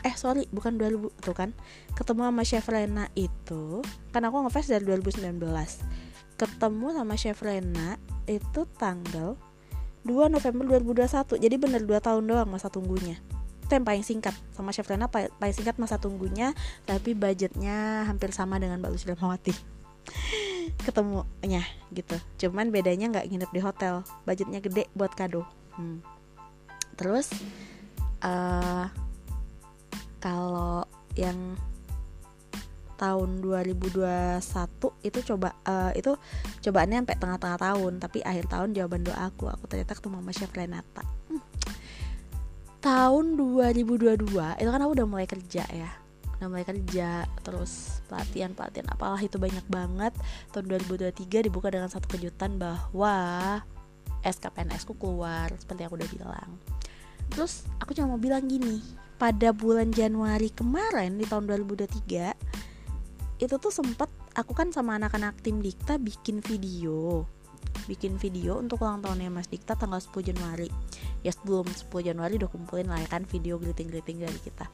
[0.03, 1.51] eh sorry bukan 2000 tuh kan.
[1.95, 3.83] Ketemu sama Chef Rena itu
[4.15, 5.39] kan aku ngefans dari 2019
[6.39, 9.35] ketemu sama Chef Rena itu tanggal
[10.07, 13.19] 2 November 2021 jadi bener 2 tahun doang masa tunggunya.
[13.67, 14.31] Itu yang paling singkat.
[14.55, 16.55] Sama Chef Rena paling singkat masa tunggunya
[16.87, 19.53] tapi budgetnya hampir sama dengan Mbak Lucy Mawati
[20.87, 22.15] ketemunya gitu.
[22.39, 24.07] Cuman bedanya nggak nginep di hotel.
[24.23, 25.43] Budgetnya gede buat kado.
[25.75, 26.03] Hmm.
[26.99, 27.31] terus
[28.19, 28.91] uh,
[30.19, 30.83] kalau
[31.15, 31.35] yang
[32.99, 34.43] tahun 2021
[35.07, 36.19] itu coba uh, itu
[36.67, 40.51] cobaannya sampai tengah-tengah tahun tapi akhir tahun jawaban doa aku aku ternyata ketemu sama Chef
[40.51, 41.03] Renata.
[41.31, 41.43] Hmm.
[42.79, 45.91] tahun 2022 itu kan aku udah mulai kerja ya.
[46.39, 50.11] Udah mulai kerja terus pelatihan pelatihan apalah itu banyak banget.
[50.51, 53.15] Tahun 2023 dibuka dengan satu kejutan bahwa
[54.23, 56.49] SKPNS ku keluar seperti yang aku udah bilang.
[57.31, 63.71] Terus aku cuma mau bilang gini pada bulan Januari kemarin di tahun 2023 itu tuh
[63.71, 67.27] sempet aku kan sama anak-anak tim Dikta bikin video.
[67.91, 70.71] Bikin video untuk ulang tahunnya Mas Dikta tanggal 10 Januari.
[71.19, 74.71] Ya sebelum 10 Januari udah kumpulin lah ya kan video greeting-greeting dari kita.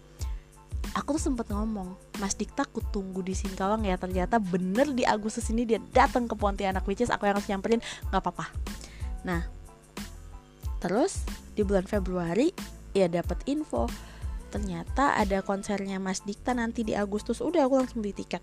[0.93, 5.49] Aku tuh sempet ngomong Mas Dikta aku tunggu di Singkawang ya ternyata bener di Agustus
[5.49, 7.81] ini dia datang ke Pontianak which is aku yang harus nyamperin
[8.13, 8.45] nggak apa-apa.
[9.25, 9.41] Nah
[10.77, 11.25] terus
[11.57, 12.53] di bulan Februari
[12.93, 13.89] ya dapat info
[14.55, 17.43] ternyata ada konsernya Mas Dikta nanti di Agustus.
[17.43, 18.39] Udah aku langsung beli tiket.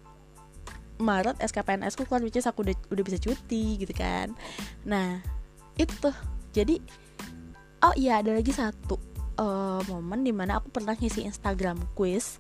[1.01, 4.37] Maret SKPNS ku keluar which is aku udah udah bisa cuti gitu kan.
[4.85, 5.25] Nah
[5.81, 6.13] itu.
[6.53, 6.77] Jadi
[7.81, 9.01] oh iya ada lagi satu
[9.41, 12.37] uh, momen di mana aku pernah ngisi Instagram quiz.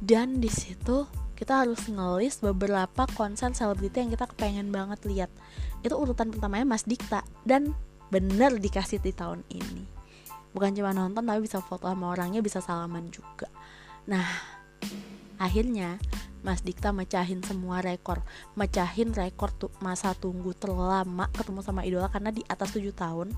[0.00, 1.04] Dan di situ
[1.36, 5.30] kita harus ngelis beberapa konser selebriti yang kita kepengen banget lihat.
[5.84, 7.20] Itu urutan pertamanya Mas Dikta.
[7.44, 7.76] Dan
[8.08, 9.97] bener dikasih di tahun ini
[10.52, 13.48] bukan cuma nonton tapi bisa foto sama orangnya bisa salaman juga.
[14.08, 14.26] Nah
[15.38, 16.00] akhirnya
[16.42, 18.22] Mas Dikta mecahin semua rekor.
[18.54, 23.34] Mecahin rekor tuh masa tunggu terlama ketemu sama idola karena di atas 7 tahun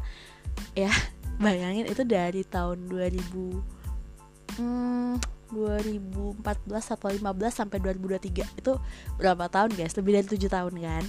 [0.76, 0.92] ya
[1.44, 5.14] bayangin itu dari tahun 2000 hmm,
[5.50, 7.18] 2014 atau 15
[7.50, 8.72] sampai 2023 itu
[9.18, 9.96] berapa tahun guys?
[9.98, 11.04] Lebih dari 7 tahun kan?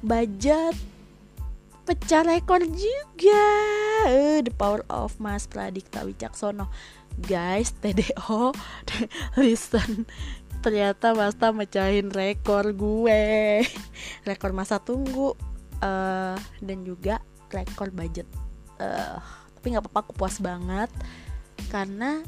[0.00, 0.76] Budget
[1.84, 3.44] pecah rekor juga.
[4.06, 6.68] Uh, the power of Mas Pradikta Wicaksono.
[7.20, 8.54] Guys TDO
[9.42, 10.08] listen.
[10.60, 13.64] Ternyata Masta mecahin rekor gue.
[14.28, 15.36] Rekor masa tunggu.
[15.80, 18.28] Uh, dan juga rekor budget.
[18.76, 19.16] Uh,
[19.56, 20.88] tapi nggak apa-apa aku puas banget.
[21.68, 22.20] Karena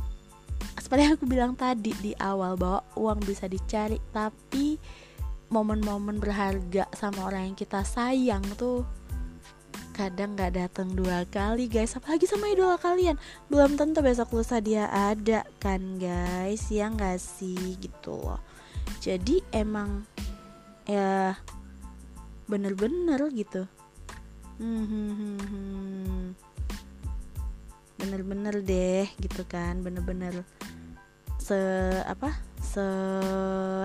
[0.80, 4.76] seperti yang aku bilang tadi di awal bahwa uang bisa dicari tapi
[5.52, 8.88] momen-momen berharga sama orang yang kita sayang tuh
[9.92, 11.94] kadang nggak datang dua kali guys.
[11.94, 13.20] Apalagi sama idola kalian.
[13.46, 16.66] Belum tentu besok lusa dia ada kan guys?
[16.72, 17.76] Ya nggak sih?
[17.78, 18.40] Gitu loh.
[18.98, 20.02] Jadi emang
[20.88, 21.36] ya
[22.48, 23.68] bener-bener gitu.
[24.58, 26.22] Hmm, hmm, hmm,
[28.00, 29.84] bener-bener deh gitu kan.
[29.84, 30.42] Bener-bener
[31.38, 31.58] se
[32.06, 32.84] apa se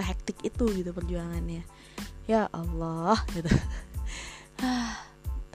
[0.02, 1.62] hektik itu gitu perjuangannya.
[2.28, 3.48] Ya Allah gitu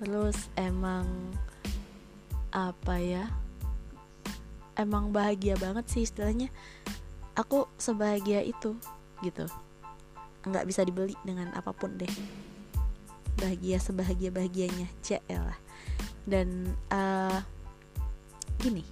[0.02, 1.06] terus emang
[2.50, 3.30] apa ya
[4.74, 6.50] emang bahagia banget sih istilahnya.
[7.38, 8.74] Aku sebahagia itu
[9.22, 9.46] gitu.
[10.42, 12.10] Nggak bisa dibeli dengan apa pun deh.
[13.38, 14.90] Bahagia sebahagia bahagianya
[15.30, 15.58] lah.
[16.26, 17.38] Dan uh,
[18.58, 18.82] gini.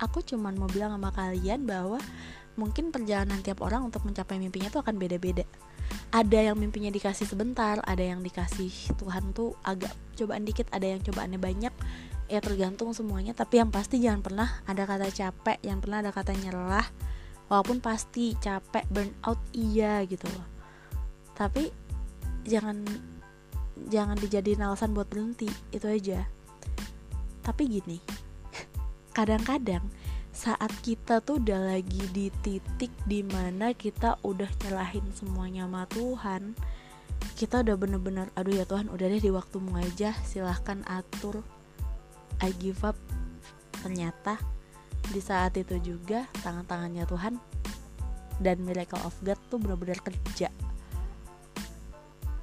[0.00, 2.00] Aku cuman mau bilang sama kalian bahwa
[2.60, 5.48] mungkin perjalanan tiap orang untuk mencapai mimpinya itu akan beda-beda.
[6.12, 11.00] Ada yang mimpinya dikasih sebentar ada yang dikasih Tuhan tuh agak cobaan dikit ada yang
[11.00, 11.74] cobaannya banyak.
[12.30, 16.36] Ya tergantung semuanya tapi yang pasti jangan pernah ada kata capek yang pernah ada kata
[16.36, 16.86] nyerah
[17.50, 20.46] walaupun pasti capek burn out iya gitu loh.
[21.34, 21.72] Tapi
[22.46, 22.84] jangan
[23.90, 26.22] jangan dijadiin alasan buat berhenti itu aja.
[27.42, 27.98] Tapi gini
[29.16, 29.82] kadang-kadang
[30.40, 36.56] saat kita tuh udah lagi di titik di mana kita udah nyelahin semuanya sama Tuhan
[37.36, 41.44] kita udah bener-bener aduh ya Tuhan udah deh di waktumu aja silahkan atur.
[42.40, 42.96] I give up.
[43.80, 44.40] Ternyata
[45.12, 47.34] di saat itu juga tangan-tangannya Tuhan
[48.40, 50.48] dan miracle of God tuh bener-bener kerja.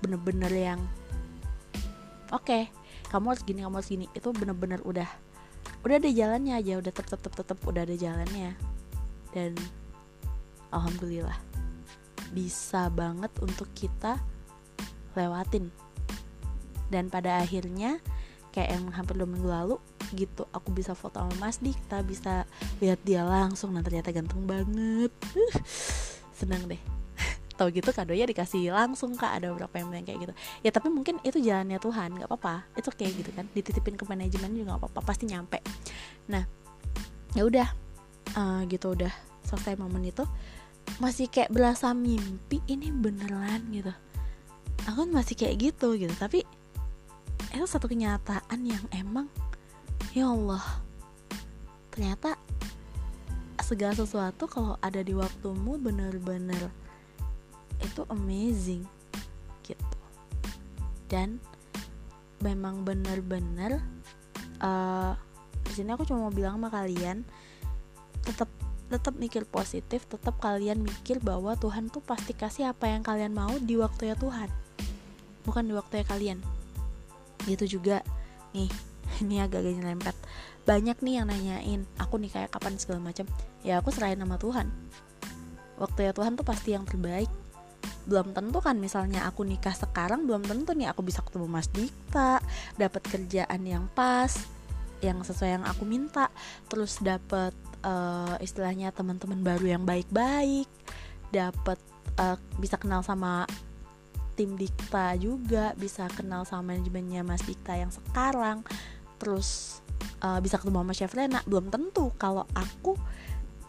[0.02, 0.82] Bener-bener yang
[2.34, 2.70] oke okay,
[3.10, 4.06] kamu harus gini kamu harus gini.
[4.18, 5.10] Itu bener-bener udah
[5.86, 8.56] udah ada jalannya aja udah tetep tetep tetep udah ada jalannya.
[9.32, 9.54] Dan
[10.74, 11.38] alhamdulillah
[12.32, 14.20] bisa banget untuk kita
[15.16, 15.72] lewatin.
[16.88, 18.00] Dan pada akhirnya
[18.56, 19.78] kayak yang hampir dua minggu lalu
[20.16, 22.48] gitu aku bisa foto sama Mas Dikta bisa
[22.80, 25.12] lihat dia langsung dan ternyata ganteng banget.
[26.40, 26.97] Senang deh
[27.58, 29.42] tahu gitu kadonya dikasih langsung kak.
[29.42, 30.34] Ada beberapa yang bilang kayak gitu.
[30.62, 32.70] Ya tapi mungkin itu jalannya Tuhan nggak apa-apa.
[32.78, 33.46] Itu kayak gitu kan.
[33.52, 35.60] Dititipin ke manajemen juga nggak apa-apa pasti nyampe.
[36.30, 36.46] Nah
[37.34, 37.68] ya udah.
[38.38, 39.10] Uh, gitu udah
[39.50, 40.22] selesai momen itu.
[41.02, 43.92] Masih kayak berasa mimpi ini beneran gitu.
[44.88, 46.14] Aku masih kayak gitu gitu.
[46.16, 46.46] Tapi
[47.56, 49.26] itu satu kenyataan yang emang
[50.14, 50.62] ya Allah
[51.90, 52.38] ternyata
[53.68, 56.72] segala sesuatu kalau ada di waktumu bener-bener
[57.84, 58.84] itu amazing
[59.66, 59.98] gitu.
[61.08, 61.42] Dan
[62.44, 63.82] memang bener-bener
[64.62, 65.14] uh,
[65.66, 67.26] di sini aku cuma mau bilang sama kalian
[68.22, 68.50] tetap
[68.88, 73.52] tetap mikir positif tetap kalian mikir bahwa Tuhan tuh pasti kasih apa yang kalian mau
[73.60, 74.48] di waktu ya Tuhan
[75.48, 76.38] bukan di waktu ya kalian.
[77.48, 78.04] Gitu juga.
[78.52, 78.68] Nih
[79.24, 80.16] ini agak-agak nyelempet.
[80.68, 82.76] Banyak nih yang nanyain aku nih kayak kapan?
[82.76, 83.24] segala macam
[83.64, 84.68] ya aku serahin nama Tuhan.
[85.80, 87.32] Waktu ya Tuhan tuh pasti yang terbaik
[88.08, 92.40] belum tentu kan misalnya aku nikah sekarang belum tentu nih aku bisa ketemu Mas Dikta
[92.80, 94.32] dapat kerjaan yang pas
[95.04, 96.32] yang sesuai yang aku minta
[96.72, 97.54] terus dapat
[97.86, 100.66] uh, istilahnya teman-teman baru yang baik-baik
[101.30, 101.78] dapat
[102.18, 103.44] uh, bisa kenal sama
[104.40, 108.64] tim Dikta juga bisa kenal sama manajemennya Mas Dikta yang sekarang
[109.20, 109.82] terus
[110.24, 112.96] uh, bisa ketemu sama Chef Lena belum tentu kalau aku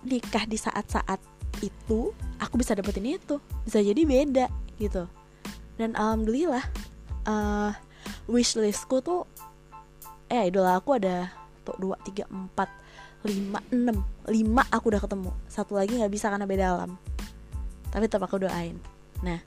[0.07, 1.19] nikah di saat-saat
[1.63, 4.47] itu aku bisa dapetin itu bisa jadi beda
[4.79, 5.07] gitu.
[5.79, 6.65] Dan alhamdulillah
[7.27, 7.71] uh,
[8.27, 9.27] wishlistku tuh
[10.29, 11.33] eh idola aku ada
[11.65, 12.69] tuh dua tiga empat
[13.27, 14.03] lima enam.
[14.29, 16.99] Lima aku udah ketemu satu lagi nggak bisa karena beda alam.
[17.89, 18.79] Tapi tetap aku doain.
[19.23, 19.39] Nah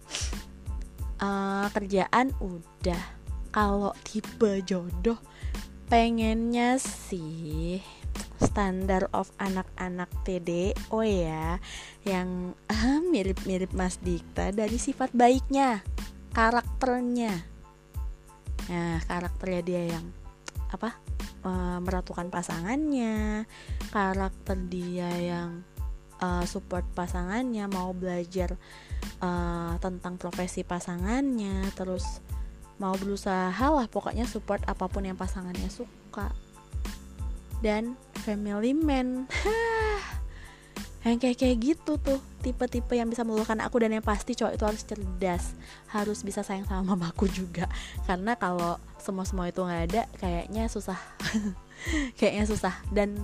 [1.21, 3.19] uh, kerjaan udah.
[3.51, 5.19] Kalau tipe jodoh
[5.91, 7.83] pengennya sih
[8.41, 11.61] standar of anak-anak TDO ya
[12.03, 15.85] yang ah, mirip-mirip Mas Dikta dari sifat baiknya,
[16.33, 17.45] karakternya.
[18.67, 20.05] Nah, karakternya dia yang
[20.73, 20.97] apa?
[21.41, 23.49] Uh, meratukan pasangannya,
[23.89, 25.65] karakter dia yang
[26.21, 28.53] uh, support pasangannya, mau belajar
[29.25, 32.21] uh, tentang profesi pasangannya, terus
[32.77, 36.33] mau berusaha lah pokoknya support apa pun yang pasangannya suka
[37.61, 37.95] dan
[38.25, 39.29] family man.
[41.01, 44.63] Yang kayak kayak gitu tuh tipe-tipe yang bisa meluluhkan aku dan yang pasti cowok itu
[44.65, 45.43] harus cerdas
[45.89, 47.65] harus bisa sayang sama mamaku juga.
[48.05, 50.97] Karena kalau semua semua itu nggak ada kayaknya susah.
[52.21, 52.73] Kayaknya susah.
[52.93, 53.17] Dan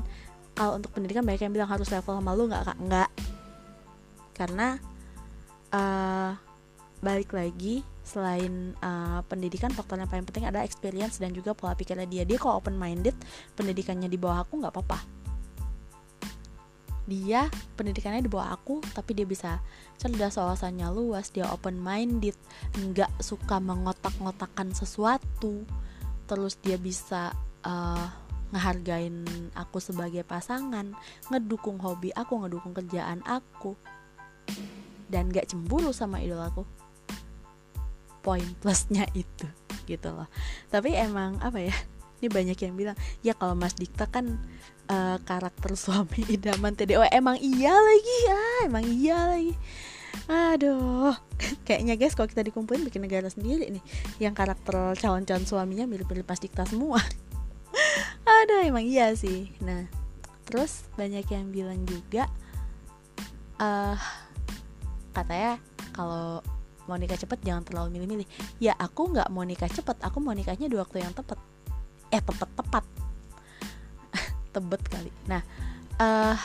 [0.57, 2.77] kalau untuk pendidikan banyak yang bilang harus level sama lu nggak kak?
[2.81, 3.09] Nggak.
[4.33, 4.67] Karena
[5.69, 6.33] uh,
[7.05, 12.07] balik lagi selain uh, pendidikan faktor yang paling penting adalah experience dan juga pola pikirnya
[12.07, 12.23] dia.
[12.23, 13.13] Dia kalau open minded
[13.59, 14.99] pendidikannya di bawah aku nggak apa-apa.
[17.07, 19.59] Dia pendidikannya di bawah aku tapi dia bisa
[19.99, 22.35] cerdas wawasannya luas dia open minded
[22.75, 25.63] nggak suka mengotak-ngotakan sesuatu
[26.27, 27.31] terus dia bisa
[27.63, 28.07] uh,
[28.51, 30.95] ngehargain aku sebagai pasangan
[31.27, 33.75] ngedukung hobi aku ngedukung kerjaan aku
[35.11, 36.63] dan gak cemburu sama idolaku
[38.27, 39.47] poin plusnya itu
[39.87, 40.27] gitu loh.
[40.67, 41.71] Tapi emang apa ya
[42.19, 44.35] ini banyak yang bilang ya kalau Mas Dikta kan
[44.91, 49.55] uh, karakter suami idaman TDO emang iya lagi ya emang iya lagi.
[50.27, 51.15] Aduh
[51.63, 53.83] kayaknya guys kalau kita dikumpulin bikin negara sendiri nih
[54.19, 56.99] yang karakter calon-calon suaminya mirip-mirip Mas Dikta semua.
[58.43, 59.55] Aduh emang iya sih.
[59.63, 59.87] Nah
[60.43, 62.27] terus banyak yang bilang juga
[63.63, 63.95] uh,
[65.15, 65.63] katanya
[65.95, 66.43] kalau
[66.87, 68.27] mau nikah cepet jangan terlalu milih-milih.
[68.57, 71.39] Ya aku nggak mau nikah cepet aku mau nikahnya di waktu yang tepat.
[72.09, 72.83] Eh tepat tepat.
[74.55, 75.11] Tebet kali.
[75.27, 75.43] Nah
[75.99, 76.35] uh,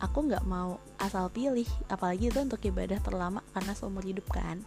[0.00, 4.64] aku nggak mau asal pilih apalagi itu untuk ibadah terlama karena seumur hidup kan.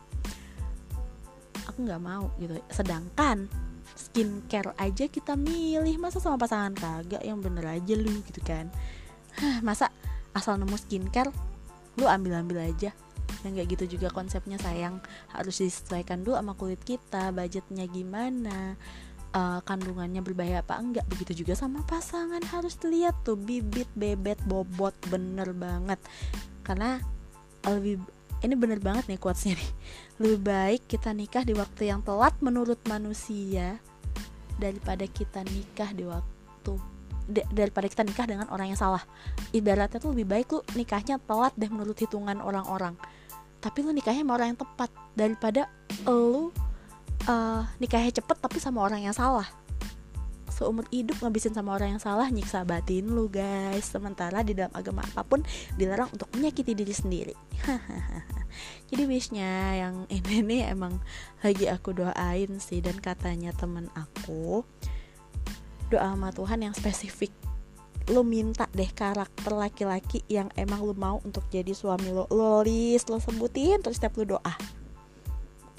[1.67, 2.56] Aku nggak mau gitu.
[2.69, 3.50] Sedangkan
[3.97, 5.97] skincare aja kita milih.
[5.97, 8.69] Masa sama pasangan kagak yang bener aja lu gitu kan?
[9.65, 9.89] Masa
[10.38, 11.34] asal nemu skincare
[11.97, 12.93] lu ambil ambil aja
[13.46, 15.00] yang kayak gitu juga konsepnya sayang.
[15.32, 18.76] Harus disesuaikan dulu sama kulit kita budgetnya gimana
[19.36, 21.06] uh, kandungannya berbahaya apa enggak.
[21.10, 22.42] Begitu juga sama pasangan.
[22.50, 26.00] Harus dilihat tuh bibit bebet bobot bener banget.
[26.63, 27.02] Karena
[27.68, 28.00] lebih
[28.46, 29.72] ini bener banget nih quotesnya nih.
[30.22, 33.82] Lebih baik kita nikah di waktu yang telat menurut manusia
[34.58, 36.74] daripada kita nikah di waktu
[37.52, 39.04] daripada kita nikah dengan orang yang salah.
[39.52, 42.96] Ibaratnya tuh lebih baik lu nikahnya telat deh menurut hitungan orang-orang
[43.58, 45.62] tapi lu nikahnya sama orang yang tepat daripada
[46.06, 46.54] lu
[47.26, 49.46] uh, nikahnya cepet tapi sama orang yang salah.
[50.48, 53.93] Seumur hidup ngabisin sama orang yang salah nyiksa batin lu guys.
[53.93, 55.46] Sementara di dalam agama apa pun
[55.78, 57.36] dilarang untuk menyakiti diri sendiri.
[58.89, 60.98] Jadi wishnya yang ini nih emang
[61.46, 62.82] lagi aku doain sih.
[62.82, 64.65] Dan katanya temen aku
[65.93, 67.30] doa sama Tuhan yang spesifik
[68.08, 73.12] lo minta deh karakter laki-laki yang emang lo mau untuk jadi suami lo lo list
[73.12, 74.54] lo sebutin terus setiap lo doa.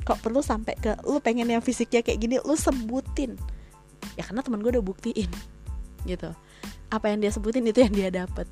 [0.05, 3.37] Kok perlu sampai ke lo pengen yang fisiknya kayak gini lo sebutin.
[4.17, 5.31] Ya karena teman gue udah buktiin
[6.05, 6.31] gitu.
[6.93, 8.49] Apa yang dia sebutin itu yang dia dapet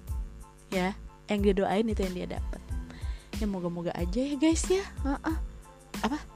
[0.73, 0.97] ya.
[1.29, 2.61] Yang dia doain itu yang dia dapet.
[3.37, 4.85] Ya moga-moga aja ya guys ya.
[5.05, 5.37] Uh -uh.
[6.05, 6.36] apa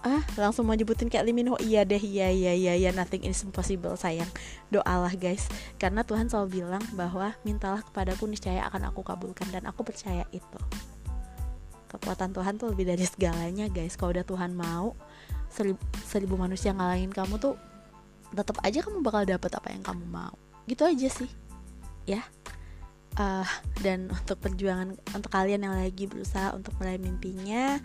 [0.00, 2.90] ah langsung mau nyebutin kayak Liminho iya deh iya iya iya iya.
[2.92, 4.28] Nothing is impossible sayang.
[4.72, 5.44] Doalah guys.
[5.76, 9.48] Karena Tuhan selalu bilang bahwa mintalah kepadaku niscaya akan aku kabulkan.
[9.52, 10.60] Dan aku percaya itu.
[11.92, 14.00] Kekuatan Tuhan tuh lebih dari segalanya guys.
[14.00, 14.96] Kalau udah Tuhan mau
[15.52, 17.60] seribu, seribu manusia ngalangin kamu tuh
[18.30, 20.32] tetap aja kamu bakal dapet apa yang kamu mau.
[20.64, 21.30] Gitu aja sih.
[22.08, 22.24] Ya.
[23.20, 23.44] Uh,
[23.84, 27.82] dan untuk perjuangan untuk kalian yang lagi berusaha untuk meraih mimpinya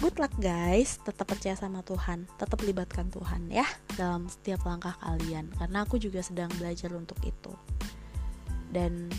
[0.00, 0.96] good luck guys.
[1.04, 2.24] Tetap percaya sama Tuhan.
[2.40, 5.52] Tetap libatkan Tuhan ya dalam setiap langkah kalian.
[5.54, 7.52] Karena aku juga sedang belajar untuk itu.
[8.72, 9.12] Dan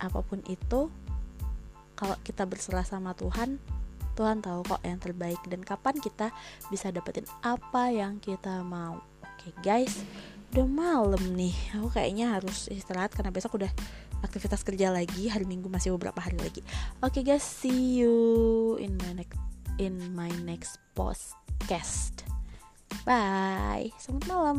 [0.00, 0.88] apa pun itu
[1.94, 3.60] kalau kita berserah sama Tuhan
[4.12, 5.40] Tuhan tahu kok yang terbaik.
[5.44, 6.32] Dan kapan kita
[6.72, 9.04] bisa dapetin apa yang kita mau.
[9.20, 10.00] Oke guys.
[10.52, 11.52] Udah malam nih.
[11.76, 13.72] Aku kayaknya harus istirahat karena besok udah
[14.24, 15.28] aktivitas kerja lagi.
[15.28, 16.64] Hari minggu masih beberapa hari lagi.
[17.04, 17.44] Oke okay guys.
[17.44, 22.24] See you in my next in my next podcast.
[23.08, 23.92] Bye.
[23.96, 24.58] Selamat malam